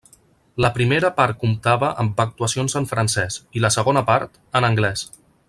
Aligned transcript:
La 0.63 0.69
primera 0.77 1.11
part 1.19 1.37
comptava 1.43 1.89
amb 2.05 2.23
actuacions 2.25 2.77
en 2.81 2.89
francès, 2.93 3.39
i 3.61 3.65
la 3.67 3.73
segona 3.77 4.05
part, 4.11 4.43
en 4.61 4.71
anglès. 4.73 5.07